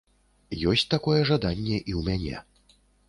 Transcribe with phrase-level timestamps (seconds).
[0.71, 2.37] Ёсць такое жаданне і ў мяне.